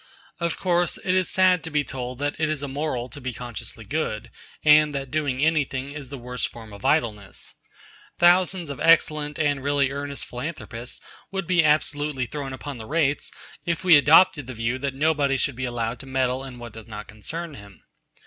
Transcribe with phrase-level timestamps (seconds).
[0.39, 3.85] Of course it is sad to be told that it is immoral to be consciously
[3.85, 4.31] good,
[4.65, 7.53] and that doing anything is the worst form of idleness.
[8.17, 13.31] Thousands of excellent and really earnest philanthropists would be absolutely thrown upon the rates
[13.63, 16.87] if we adopted the view that nobody should be allowed to meddle in what does
[16.87, 17.83] not concern him.